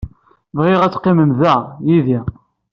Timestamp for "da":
1.41-1.55